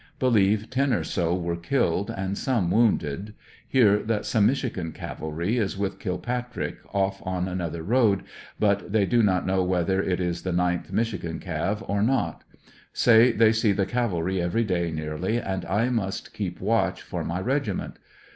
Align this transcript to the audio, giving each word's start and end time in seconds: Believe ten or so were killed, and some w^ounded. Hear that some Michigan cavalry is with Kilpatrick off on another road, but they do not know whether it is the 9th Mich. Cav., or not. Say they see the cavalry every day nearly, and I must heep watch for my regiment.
Believe 0.17 0.71
ten 0.71 0.93
or 0.93 1.03
so 1.03 1.35
were 1.35 1.55
killed, 1.55 2.09
and 2.09 2.35
some 2.35 2.71
w^ounded. 2.71 3.33
Hear 3.67 3.99
that 3.99 4.25
some 4.25 4.47
Michigan 4.47 4.93
cavalry 4.93 5.57
is 5.59 5.77
with 5.77 5.99
Kilpatrick 5.99 6.77
off 6.91 7.21
on 7.23 7.47
another 7.47 7.83
road, 7.83 8.23
but 8.59 8.91
they 8.93 9.05
do 9.05 9.21
not 9.21 9.45
know 9.45 9.63
whether 9.63 10.01
it 10.01 10.19
is 10.19 10.41
the 10.41 10.49
9th 10.51 10.91
Mich. 10.91 11.11
Cav., 11.13 11.87
or 11.87 12.01
not. 12.01 12.43
Say 12.91 13.31
they 13.31 13.51
see 13.51 13.73
the 13.73 13.85
cavalry 13.85 14.41
every 14.41 14.63
day 14.63 14.89
nearly, 14.89 15.39
and 15.39 15.65
I 15.65 15.89
must 15.89 16.35
heep 16.35 16.59
watch 16.59 17.03
for 17.03 17.23
my 17.23 17.39
regiment. 17.39 17.99